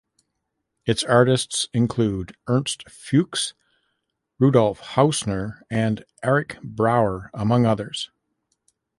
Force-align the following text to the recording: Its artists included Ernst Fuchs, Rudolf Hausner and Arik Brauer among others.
Its 0.87 1.03
artists 1.03 1.67
included 1.75 2.35
Ernst 2.47 2.89
Fuchs, 2.89 3.53
Rudolf 4.39 4.79
Hausner 4.81 5.61
and 5.69 6.05
Arik 6.23 6.59
Brauer 6.63 7.29
among 7.35 7.67
others. 7.67 8.09